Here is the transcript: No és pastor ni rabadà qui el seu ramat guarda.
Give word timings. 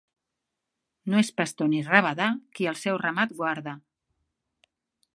No 1.13 1.19
és 1.25 1.29
pastor 1.41 1.69
ni 1.75 1.83
rabadà 1.91 2.31
qui 2.57 2.69
el 2.75 2.81
seu 2.87 3.01
ramat 3.05 3.39
guarda. 3.43 3.79